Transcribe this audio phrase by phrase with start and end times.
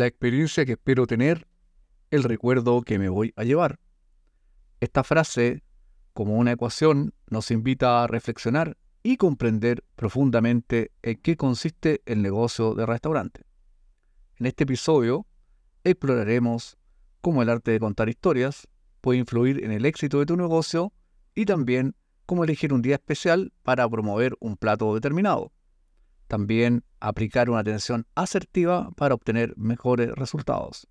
[0.00, 1.46] la experiencia que espero tener,
[2.10, 3.78] el recuerdo que me voy a llevar.
[4.80, 5.62] Esta frase,
[6.14, 12.74] como una ecuación, nos invita a reflexionar y comprender profundamente en qué consiste el negocio
[12.74, 13.42] de restaurante.
[14.38, 15.26] En este episodio
[15.84, 16.78] exploraremos
[17.20, 18.68] cómo el arte de contar historias
[19.02, 20.94] puede influir en el éxito de tu negocio
[21.34, 21.94] y también
[22.24, 25.52] cómo elegir un día especial para promover un plato determinado.
[26.30, 30.86] También aplicar una atención asertiva para obtener mejores resultados.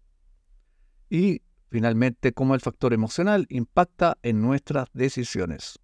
[1.10, 5.80] Y finalmente cómo el factor emocional impacta en nuestras decisiones.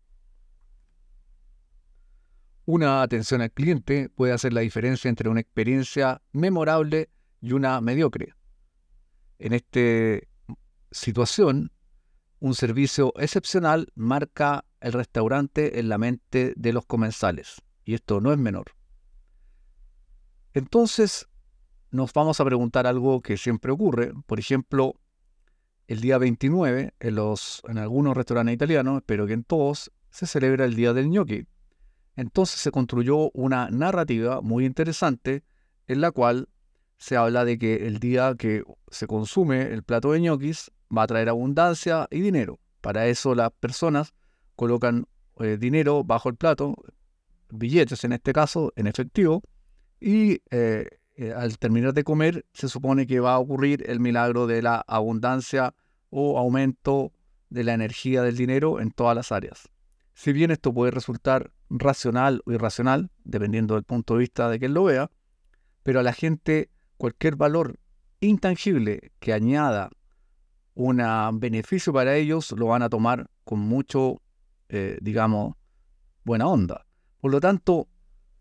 [2.66, 7.10] Una atención al cliente puede hacer la diferencia entre una experiencia memorable
[7.40, 8.34] y una mediocre.
[9.40, 10.28] En esta
[10.92, 11.72] situación,
[12.40, 18.34] un servicio excepcional marca el restaurante en la mente de los comensales, y esto no
[18.34, 18.75] es menor.
[20.56, 21.28] Entonces,
[21.92, 24.14] nos vamos a preguntar algo que siempre ocurre.
[24.26, 24.96] Por ejemplo,
[25.86, 30.64] el día 29, en, los, en algunos restaurantes italianos, espero que en todos, se celebra
[30.64, 31.46] el Día del Gnocchi.
[32.16, 35.44] Entonces se construyó una narrativa muy interesante
[35.88, 36.48] en la cual
[36.98, 41.08] se habla de que el día que se consume el plato de ñoquis va a
[41.08, 42.60] traer abundancia y dinero.
[42.80, 44.14] Para eso las personas
[44.56, 45.06] colocan
[45.42, 46.76] eh, dinero bajo el plato,
[47.50, 49.44] billetes en este caso, en efectivo,
[50.00, 54.48] y eh, eh, al terminar de comer se supone que va a ocurrir el milagro
[54.48, 55.74] de la abundancia
[56.10, 57.14] o aumento
[57.50, 59.70] de la energía del dinero en todas las áreas.
[60.14, 64.74] Si bien esto puede resultar racional o irracional, dependiendo del punto de vista de quien
[64.74, 65.10] lo vea,
[65.84, 67.80] pero a la gente cualquier valor
[68.20, 69.90] intangible que añada
[70.74, 71.00] un
[71.40, 74.22] beneficio para ellos lo van a tomar con mucho,
[74.70, 75.56] eh, digamos,
[76.24, 76.86] buena onda.
[77.22, 77.88] Por lo tanto,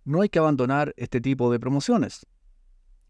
[0.05, 2.27] no hay que abandonar este tipo de promociones.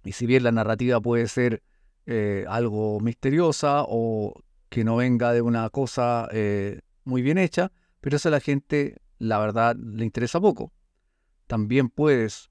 [0.04, 1.62] Y si bien la narrativa puede ser
[2.06, 4.34] eh, algo misteriosa o
[4.68, 8.96] que no venga de una cosa eh, muy bien hecha, pero eso a la gente,
[9.18, 10.72] la verdad, le interesa poco.
[11.46, 12.50] También puedes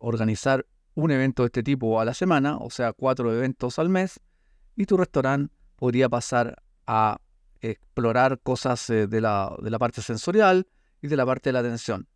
[0.00, 0.64] organizar
[0.94, 4.18] un evento de este tipo a la semana, o sea, cuatro eventos al mes,
[4.74, 7.20] y tu restaurante podría pasar a
[7.60, 10.66] explorar cosas eh, de la, de la parte sensorial
[11.00, 12.08] y de la parte de la atención.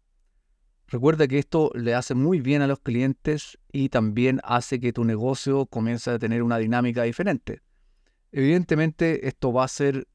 [0.88, 5.04] Recuerda que esto le hace muy bien a los clientes y también hace que tu
[5.04, 7.62] negocio comience a tener una dinámica diferente.
[8.31, 10.06] Evidentemente esto va a hacer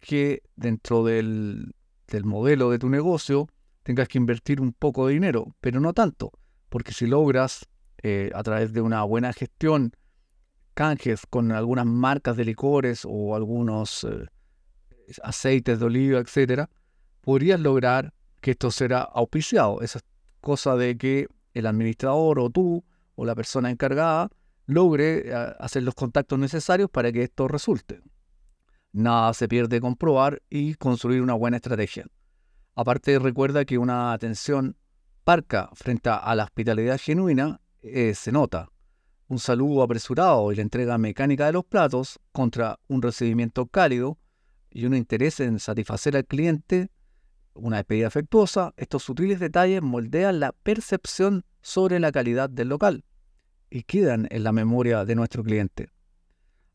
[0.00, 1.74] que dentro del,
[2.08, 3.48] del modelo de tu negocio
[3.82, 6.32] tengas que invertir un poco de dinero, pero no tanto,
[6.68, 7.66] porque si logras
[8.02, 9.92] eh, a través de una buena gestión,
[10.74, 14.26] canjes con algunas marcas de licores o algunos eh,
[15.22, 16.70] aceites de oliva, etcétera,
[17.20, 19.80] podrías lograr que esto será auspiciado.
[19.80, 20.04] Esa es
[20.40, 22.84] cosa de que el administrador o tú
[23.14, 24.30] o la persona encargada
[24.66, 28.00] logre eh, hacer los contactos necesarios para que esto resulte.
[28.92, 32.06] Nada se pierde con probar y construir una buena estrategia.
[32.74, 34.76] Aparte, recuerda que una atención
[35.24, 38.70] parca frente a la hospitalidad genuina eh, se nota.
[39.28, 44.18] Un saludo apresurado y la entrega mecánica de los platos contra un recibimiento cálido
[44.70, 46.90] y un interés en satisfacer al cliente,
[47.58, 53.04] una despedida afectuosa, estos sutiles detalles moldean la percepción sobre la calidad del local
[53.70, 55.90] y quedan en la memoria de nuestro cliente.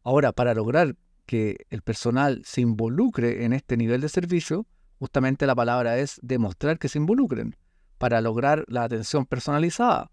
[0.03, 0.95] Ahora, para lograr
[1.25, 4.67] que el personal se involucre en este nivel de servicio,
[4.99, 7.55] justamente la palabra es demostrar que se involucren
[7.97, 10.11] para lograr la atención personalizada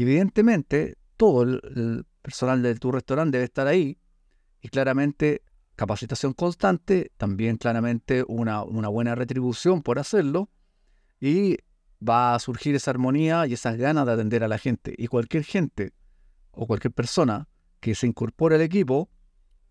[0.00, 3.98] evidentemente, todo el, personal de tu restaurante debe estar ahí
[4.62, 5.42] y claramente
[5.76, 10.48] capacitación constante, también claramente una, una, buena retribución por hacerlo
[11.20, 11.56] y
[12.06, 14.94] va a surgir esa armonía y esas ganas de atender a la gente.
[14.96, 15.92] Y cualquier gente
[16.52, 17.48] o cualquier persona
[17.80, 19.10] que se incorpore al equipo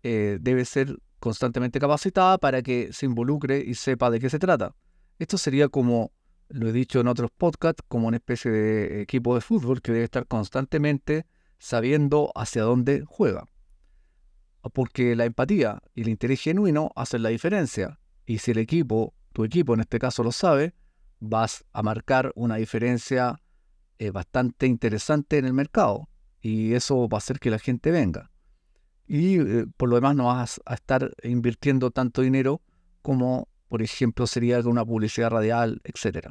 [0.02, 4.74] eh, debe ser constantemente capacitada para que se involucre y sepa de qué se trata.
[5.18, 6.12] Esto sería como
[6.48, 10.04] lo he dicho en otros podcasts, como una especie de equipo de fútbol que debe
[10.04, 11.26] estar constantemente
[11.58, 13.48] sabiendo hacia dónde juega.
[14.72, 18.00] Porque la empatía y el interés genuino hacen la diferencia.
[18.26, 20.74] Y si el equipo, tu equipo en este caso lo sabe,
[21.20, 23.40] vas a marcar una diferencia
[23.98, 26.08] eh, bastante interesante en el mercado.
[26.40, 28.30] Y eso va a hacer que la gente venga.
[29.06, 32.62] Y eh, por lo demás no vas a estar invirtiendo tanto dinero
[33.02, 36.28] como por ejemplo, sería una publicidad radial, etc.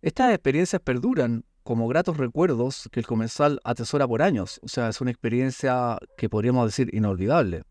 [0.00, 4.60] Estas experiencias perduran como gratos recuerdos que el comensal atesora por años.
[4.62, 7.62] O sea, es una experiencia que podríamos decir inolvidable.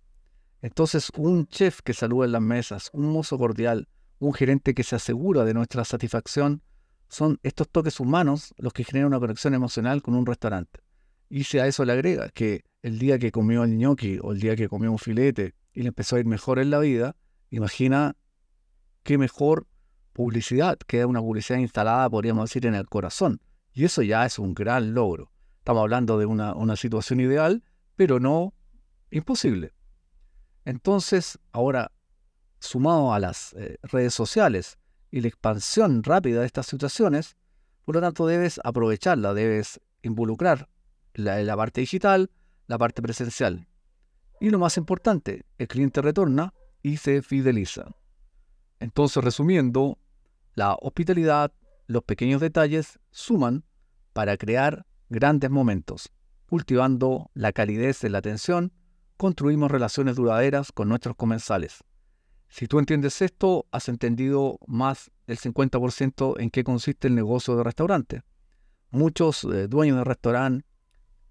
[0.62, 3.88] Entonces, un chef que saluda en las mesas, un mozo cordial,
[4.20, 6.62] un gerente que se asegura de nuestra satisfacción,
[7.10, 10.80] son estos toques humanos los que generan una conexión emocional con un restaurante.
[11.30, 14.40] Y si a eso le agrega que el día que comió el gnocchi o el
[14.40, 17.16] día que comió un filete y le empezó a ir mejor en la vida,
[17.50, 18.16] imagina
[19.04, 19.68] qué mejor
[20.14, 23.42] publicidad, que una publicidad instalada, podríamos decir, en el corazón.
[23.74, 25.32] Y eso ya es un gran logro.
[25.60, 27.64] Estamos hablando de una, situación ideal,
[27.96, 28.54] pero no
[29.12, 29.74] imposible.
[30.66, 31.92] Entonces, ahora,
[32.60, 34.78] sumado a las eh, redes sociales
[35.12, 37.38] y la expansión rápida de estas situaciones,
[37.86, 40.70] por lo tanto debes aprovecharla, debes involucrar
[41.14, 42.32] la, la parte digital,
[42.68, 43.68] la parte presencial.
[44.40, 47.96] Y lo más importante, el cliente retorna y se fideliza.
[48.80, 50.00] Entonces, resumiendo,
[50.56, 51.54] la hospitalidad,
[51.92, 53.66] los pequeños detalles suman
[54.14, 56.10] para crear grandes momentos.
[56.46, 58.74] Cultivando la calidez de la atención,
[59.18, 61.84] construimos relaciones duraderas con nuestros comensales.
[62.48, 67.64] Si tú entiendes esto, has entendido más del 50% en qué consiste el negocio de
[67.64, 68.22] restaurante.
[68.90, 70.66] Muchos eh, dueños de restaurante,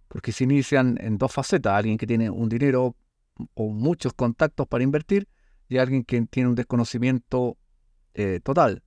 [0.08, 2.96] porque se inician en dos facetas, alguien que tiene un dinero
[3.54, 5.28] o muchos contactos para invertir
[5.68, 7.58] y alguien que tiene un desconocimiento
[8.14, 8.82] eh, total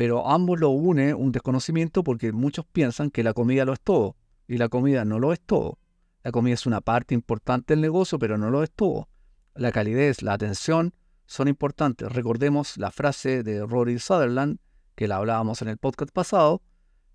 [0.00, 4.16] pero ambos lo une un desconocimiento porque muchos piensan que la comida lo es todo,
[4.48, 5.78] y la comida no lo es todo.
[6.22, 9.10] La comida es una parte importante del negocio, pero no lo es todo.
[9.54, 10.94] La calidez, la atención
[11.26, 12.10] son importantes.
[12.10, 14.56] Recordemos la frase de Rory Sutherland,
[14.94, 16.62] que la hablábamos en el podcast pasado,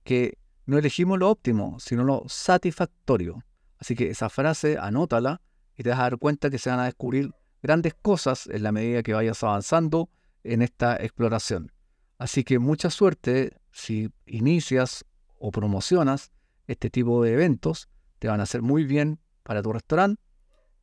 [0.04, 3.44] que no elegimos lo óptimo, sino lo satisfactorio.
[3.80, 5.42] Así que esa frase, anótala
[5.76, 7.32] y te vas a dar cuenta que se van a descubrir
[7.64, 10.12] grandes cosas en la medida que vayas avanzando
[10.44, 11.72] en esta exploración.
[12.18, 15.06] Así que mucha suerte si inicias
[15.38, 16.32] o promocionas
[16.68, 17.90] este tipo de eventos.
[18.20, 20.22] Te van a hacer muy bien para tu restaurante.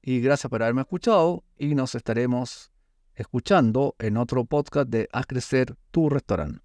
[0.02, 2.70] Y gracias por haberme escuchado y nos estaremos
[3.14, 6.60] escuchando en otro podcast de Haz crecer tu restaurante.